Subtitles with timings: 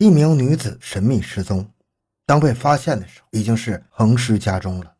[0.00, 1.68] 一名女子神秘失踪，
[2.24, 4.94] 当被发现的时候，已经是横尸家中了。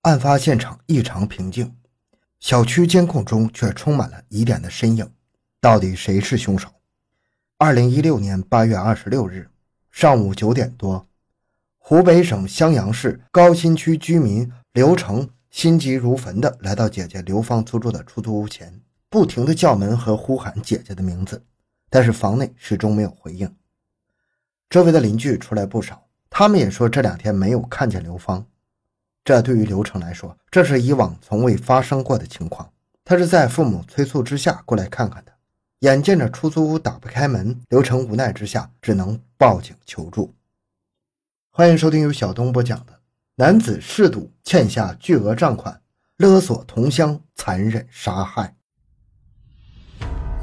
[0.00, 1.76] 案发现场异常平静，
[2.40, 5.12] 小区监控中却充满了疑点的身影。
[5.60, 6.70] 到底谁是凶手？
[7.58, 9.50] 二零一六年八月二十六日
[9.90, 11.06] 上午九点多，
[11.76, 21.44] 湖北省襄阳市高新区居民刘成心急如焚地来到姐姐刘芳租住的出租屋前，不停地叫门和呼喊姐姐的名字，
[21.90, 23.54] 但是房内始终没有回应。
[24.70, 28.44] 周围的邻居出来不少，他们也说这两天没有看见刘芳。
[29.24, 32.70] 这对于刘成来说，这是以往从未发生过的情况。
[33.02, 35.32] 他是在父母催促之下过来看看的。
[35.80, 40.34] 眼见着出租屋打不开门，刘成无奈之下只能报警求助。
[41.50, 43.00] 欢迎收听由小东播讲的：
[43.36, 45.80] 男子嗜赌欠下巨额账款，
[46.16, 48.54] 勒索同乡，残忍杀害。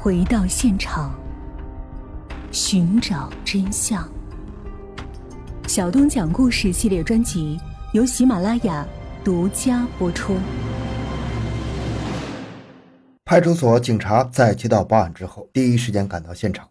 [0.00, 1.14] 回到现场，
[2.50, 4.15] 寻找真相。
[5.76, 7.60] 小东讲故事系列专辑
[7.92, 8.88] 由喜马拉雅
[9.22, 10.34] 独家播出。
[13.26, 16.66] 派出所警察在接到报案之后，第一时间赶到现场。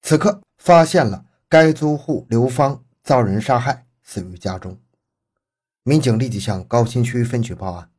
[0.00, 4.78] 此刻发现了该租户刘芳遭人杀害，死于家中。
[5.82, 7.90] 民警立即向高新区分局报案，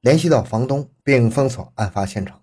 [0.00, 2.40] 联系到房东，并封锁案发现场。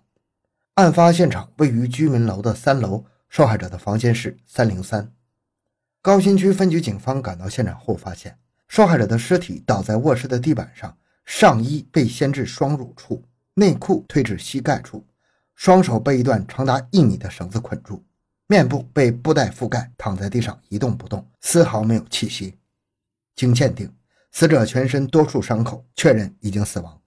[0.74, 5.10] 案发现场位于居民楼的三楼，受害者的房间是三零三。
[6.00, 15.04] 高新区分局警方赶到现场后，发现受害者的尸体倒在卧室的地板上，上衣被掀至双乳处，内裤退至膝盖处，
[15.56, 18.04] 双手被一段长达一米的绳子捆住，
[18.46, 22.56] 面部被布袋覆盖，躺在地上一动不动，丝毫没有气息。
[23.34, 23.92] 经鉴定，
[24.30, 27.00] 死者全身多处伤口，确认已经死亡。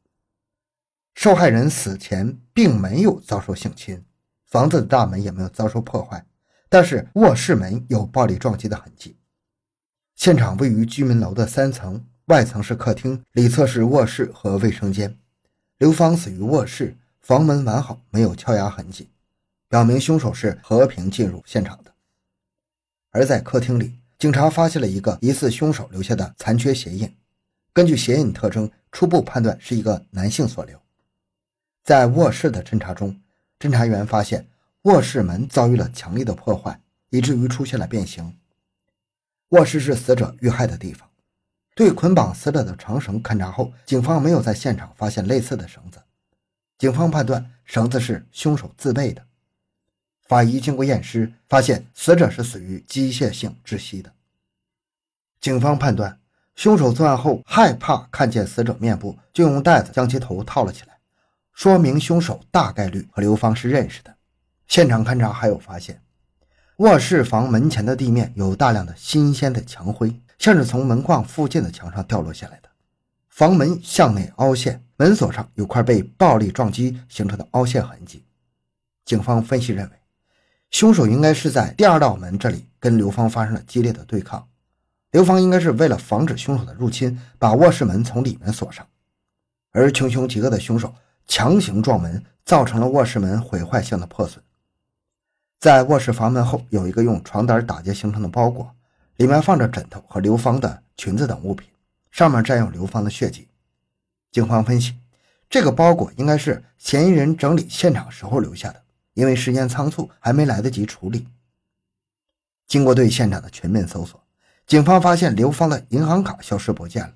[1.15, 4.03] 受害人死前并没有遭受性侵，
[4.47, 6.25] 房子的大门也没有遭受破坏。
[6.73, 9.17] 但是卧室门有暴力撞击的痕迹。
[10.15, 15.17] 现场位于居民楼的三层，外层是客厅，里侧是卧室和卫生间。
[15.79, 19.09] 刘芳死于卧室，房门完好，没有撬压痕迹，
[19.67, 21.93] 表明凶手是和平进入现场的。
[23.09, 27.13] 而在客厅里，警察发现了一个疑似凶手留下的残缺鞋印，
[27.73, 30.79] 根据鞋印特征，初步判断是一个男性所留。
[31.83, 33.19] 在卧室的侦查中，
[33.59, 34.47] 侦查员发现。
[34.83, 38.35] 卧室门遭遇了强力的破坏，以至于出现了变形。
[39.49, 41.07] 卧室是死者遇害的地方。
[41.75, 46.01] 对捆绑死者的长绳勘查后，警方没有在现场发现类似的绳子。
[46.77, 49.23] 警方判断绳子是凶手自备的。
[50.23, 54.11] 法医经过验尸，发现死者是死于机械性窒息的。
[55.39, 56.19] 警方判断
[56.55, 60.97] 凶手作案后害怕看见死者面部，就用袋子将其头套了起来，
[61.53, 64.15] 说明凶手大概率和刘芳是认识的。
[64.71, 66.01] 现场勘查还有发现，
[66.77, 72.69] 卧室房门前的地面有大量的新鲜的墙灰，像是从门框附近的墙上掉落下来的。
[73.27, 78.23] 房门向内凹陷，门锁上有块被暴力撞击形成的凹陷痕迹。
[79.03, 79.91] 警方分析认为，
[80.69, 84.47] 凶手应该是在第二道门这里跟刘芳发生了激烈的对抗。
[85.11, 88.87] 刘芳应该是为了防止凶手的入侵，把卧室门从里面锁上，
[89.73, 90.95] 而穷凶极恶的凶手
[91.27, 94.41] 强行撞门，造成了卧室门毁坏性的破损。
[95.61, 98.73] 在卧室房门后有一个用床单打结形成的包裹，
[99.17, 101.69] 里面放着枕头和刘芳的裙子等物品，
[102.09, 103.47] 上面沾有刘芳的血迹。
[104.31, 104.95] 警方分析，
[105.47, 108.81] 这个包裹应该是嫌疑人整理现场时候留下的，
[109.13, 111.27] 因为时间仓促，还没来得及处理。
[112.65, 114.19] 经过对现场的全面搜索，
[114.65, 117.13] 警方发现刘芳的银行卡消失不见了。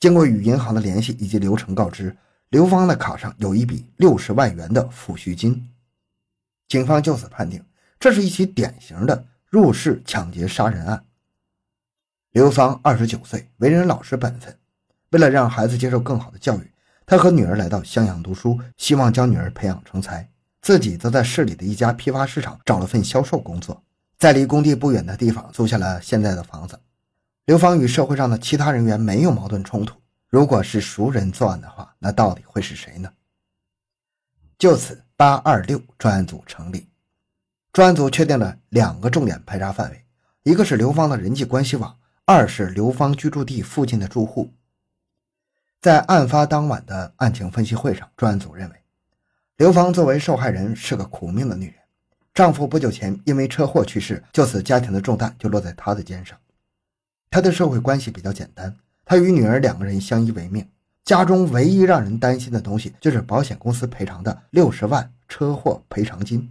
[0.00, 2.16] 经过与银行的联系以及流程告知，
[2.48, 5.70] 刘芳的卡上有一笔六十万元的抚恤金。
[6.68, 7.64] 警方就此判定，
[8.00, 11.04] 这是一起典型的入室抢劫杀人案。
[12.30, 14.58] 刘芳二十九岁，为人老实本分。
[15.10, 16.72] 为了让孩子接受更好的教育，
[17.06, 20.28] 他和女儿来到襄阳读书，希望将女儿培养成才。
[20.60, 23.84] 自己则在市里的一家批发市场找了份销售工作，
[24.18, 26.80] 在离工地不远的地方租下了现在的房子。
[27.44, 30.00] 刘芳与社会上的其他人员没有矛盾冲突。
[30.30, 33.12] 如果是熟人作案的话，那到底会是谁呢？
[34.58, 35.03] 就此。
[35.16, 36.88] 八二六专案组成立，
[37.72, 40.04] 专案组确定了两个重点排查范围，
[40.42, 44.50] 一个是刘芳的人际关系网，二是刘芳居住地附近的住户。
[45.80, 48.76] 在案发当晚的案情分析会上，专案组认为，
[49.56, 51.76] 刘芳作为受害人是个苦命的女人，
[52.34, 56.36] 丈夫不久前因为车祸去世，就此家庭的重担就落在她的肩上。
[57.30, 60.68] 她的社会关系比较简单，她与女儿两个人相依为命。
[61.04, 66.50] 家中唯一让人担心的东西就是保险公司赔偿的六十万车祸赔偿金，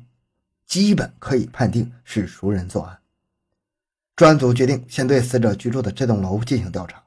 [0.68, 3.00] 基本可以判定是熟人作案。
[4.16, 7.02] 专案组决定先对死者居住的这栋楼进行调查。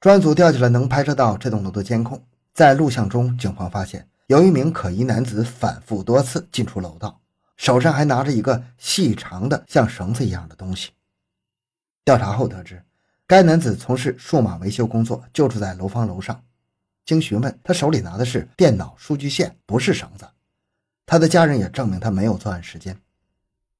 [0.00, 2.22] 专案组调取了能拍摄到这栋楼的监控，
[2.54, 7.20] 在录像中，警方发现有一名可疑男子反复多次进出楼道，
[7.58, 10.92] 手上还拿着一个细长的像绳子一样的东西。
[12.02, 12.82] 调查后得知，
[13.26, 16.42] 该男子从事数码维修工作，就住在楼房楼上。
[17.06, 20.26] 经询问，他手里拿的是电脑数据线，不是绳子。
[21.06, 23.00] 他的家人也证明他没有作案时间。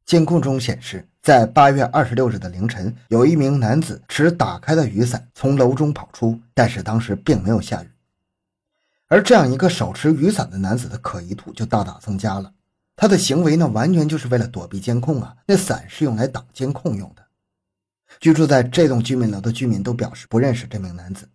[0.05, 7.91] 监控中显示，在八月二十六日的凌晨，有一名男子持打开的雨伞从楼中跑出，但是当时并没有下雨。
[9.09, 12.53] 而这样一个手持雨伞的男子的可疑度就大大增加了。
[12.95, 15.37] 他的行为呢，完全就是为了躲避监控啊！
[15.47, 17.27] 那伞是用来挡监控用的。
[18.21, 21.29] 居住在这栋居民楼的居民都表示不认识这名男子。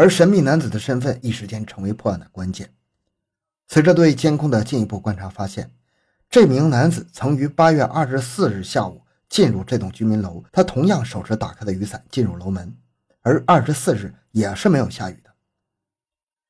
[0.00, 2.72] 而神秘男子的身份一时间成为破案的关键。
[3.68, 5.70] 随着对监控的进一步观察，发现
[6.30, 12.74] 这名男子曾于八月二十四日下午进入这栋居民楼，他同样手持打开的雨伞进入楼门，
[13.20, 15.28] 而二十四日也是没有下雨的。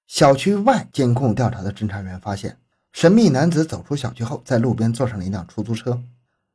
[0.06, 2.56] 小区外监控调查的侦查员发现，
[2.93, 6.00] 神秘男子走出小区后，在路边坐上了一辆出租车，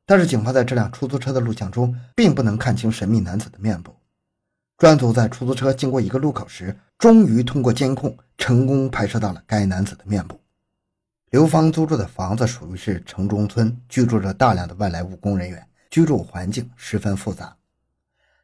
[0.05, 3.93] 但是警方在这辆出租车的录像中并不能看清神秘男子的面部。
[4.77, 10.39] 专案组在出租车经过一个路口时，终于通过监控成功拍摄到了该男子的面部。
[11.31, 17.55] 刘芳租住的房子属于是城中村，居住着大量的外来务工人员，居住环境十分复杂。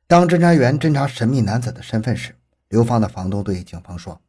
[0.08, 2.36] 当侦查员侦查神秘男子的身份时，
[2.68, 4.20] 刘芳的房东对警方说：“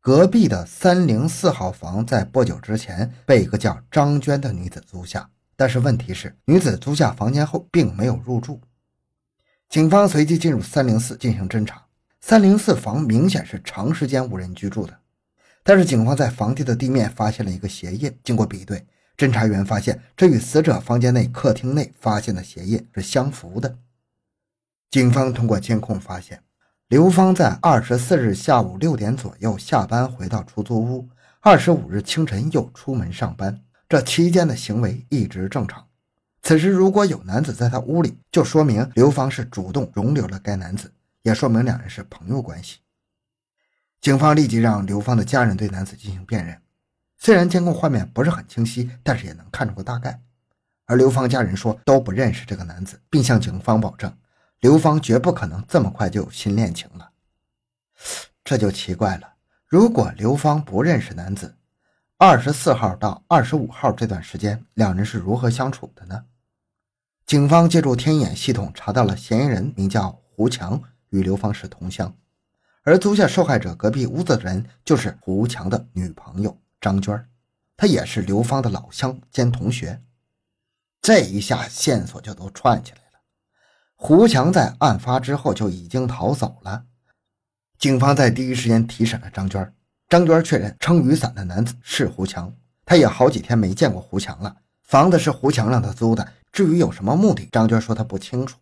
[0.00, 8.58] 隔壁的三零四号房在不久之前被一个叫张娟的女子租下，但是问题是，女子租下房间后并没有入住。”
[9.68, 11.85] 警方随即进入三零四进行侦查。
[12.28, 14.98] 三零四房明显是长时间无人居住的，
[15.62, 18.12] 但是警方在房地的地面发现了一个鞋印。
[18.24, 18.84] 经过比对，
[19.16, 23.78] 侦查员发现这与死者房间内客厅内发现的鞋印是相符的。
[24.90, 26.42] 警方通过监控发现，
[26.88, 31.08] 刘芳在二十四日下午六点左右下班回到出租屋，
[31.38, 35.86] 二十五日清晨又出门上班，这期间的行为一直正常。
[36.42, 40.90] 此时如果有男子在他屋里，就说明刘芳是主动容留了该男子，
[41.26, 42.78] 也说明两人是朋友关系。
[44.00, 46.62] 警方立即让刘芳的家人对男子进行辨认，
[47.18, 50.22] 虽然监控画面不是很清晰，但是也能看出个大概。
[50.84, 54.16] 而刘芳家人说都不认识这个男子，并向警方保证，
[54.60, 57.10] 刘芳绝不可能这么快就有新恋情了。
[58.44, 59.34] 这就奇怪了，
[59.66, 61.56] 如果刘芳不认识男子，
[62.18, 66.26] 二十四号到二十五号这段时间，两人是如何相处的呢？
[67.26, 72.14] 警方借助天眼系统查到了嫌疑人名叫胡强，与刘芳是同乡，
[72.82, 77.26] 而租下受害者隔壁屋子的人就是胡强的女朋友张娟，
[77.76, 80.02] 她也是刘芳的老乡兼同学。
[81.00, 83.20] 这一下线索就都串起来了。
[83.94, 86.84] 胡强在案发之后就已经逃走了，
[87.78, 89.72] 警方在第一时间提审了张娟。
[90.08, 92.54] 张娟确认撑雨伞的男子是胡强，
[92.84, 94.56] 她也好几天没见过胡强了。
[94.82, 96.32] 房子是胡强让他租的。
[96.52, 98.56] 至于有什么目的，张娟说她不清楚。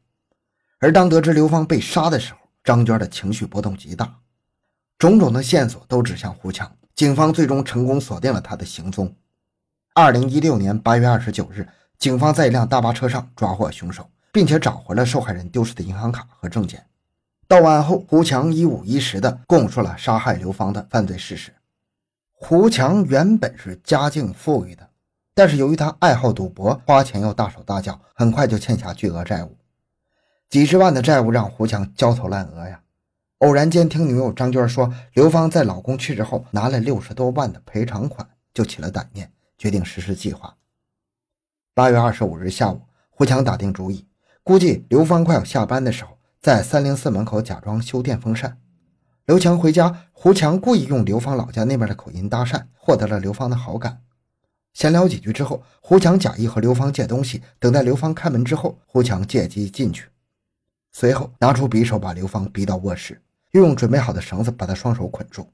[0.84, 4.16] 而当得知刘芳被杀的时候，张娟的情绪波动极大，
[4.98, 6.70] 种种的线索都指向胡强。
[6.94, 9.10] 警方最终成功锁定了他的行踪。
[9.94, 11.66] 二零一六年八月二十九日，
[11.98, 16.84] 警方在一辆大巴车上抓获凶手，并且找回了受害人丢失的银行卡和证件。
[17.48, 21.50] 到案后，胡强一五一十地供述了杀害刘芳的犯罪事实。
[22.30, 24.86] 胡强原本是家境富裕的。
[25.34, 29.56] 但是由于他爱好赌博，花钱又大手大脚，很快就欠下巨额债务，
[30.54, 32.80] 几十万的债务让胡强焦头烂额呀。
[33.38, 40.54] 偶然间听女友张娟说，刘芳在老公去世后拿了六十多万的赔偿款，就起了歹念，决定实施计划。
[41.74, 44.06] 八月二十五日下午，胡强打定主意，
[44.44, 48.56] 估计刘芳快要下班的时候，在三零四门口假装修电风扇。
[49.26, 54.02] 刘强回家，胡强故意用刘芳老家那边的口音搭讪，获得了刘芳的好感。
[54.72, 57.42] 闲聊几句之后，胡强假意和刘芳借东西。
[57.58, 60.06] 等待刘芳开门之后，胡强借机进去，
[60.96, 63.20] 随后拿出匕首把刘芳逼到卧室，
[63.50, 65.50] 又用准备好的绳子把她双手捆住。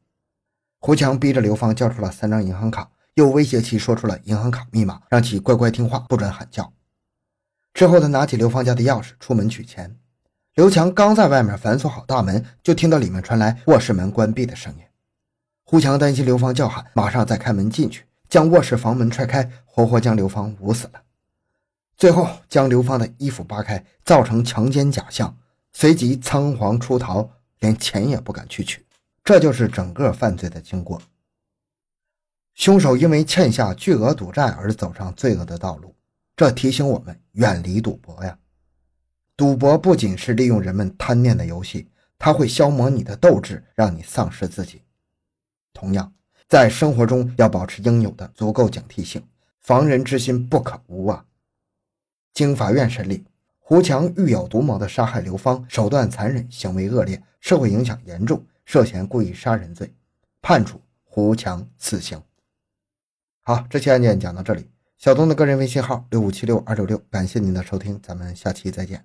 [0.78, 6.70] 胡强逼着刘芳交出了三张银行卡，又威胁其说出了银行卡密码，让其乖乖听话，不准喊叫。
[7.72, 9.96] 之后，他拿起刘芳家的钥匙出门取钱。
[10.56, 14.84] 刘强刚在外面反锁好大门，就听到里面传来卧室门关闭的声音。
[15.64, 18.04] 胡强担心刘芳叫喊，马上再开门进去。
[18.28, 21.00] 将卧室房门踹开，活活将刘芳捂死了。
[22.00, 25.36] 最后将刘芳的衣服扒开，造成强奸假象，
[25.74, 27.28] 随即仓皇出逃，
[27.58, 28.86] 连钱也不敢去取。
[29.22, 31.02] 这就是整个犯罪的经过。
[32.54, 35.94] 凶手因为欠下巨额赌债而走上罪恶的道路，
[36.34, 38.38] 这提醒我们远离赌博呀。
[39.36, 41.86] 赌博不仅是利用人们贪念的游戏，
[42.18, 44.80] 它会消磨你的斗志，让你丧失自己。
[45.74, 46.10] 同样，
[46.48, 49.22] 在生活中要保持应有的足够警惕性，
[49.60, 51.26] 防人之心不可无啊。
[52.32, 53.24] 经法院审理，
[53.58, 59.92] 胡强欲有独谋的杀害刘芳，手段残忍，行为恶劣，社会影响严重，涉嫌故意杀人罪，
[60.40, 62.20] 判处胡强死刑。
[63.42, 64.70] 好，这期案件讲到这里。
[64.98, 69.04] 小东的个人微信号六五七六二六六，感谢您的收听，咱们下期再见。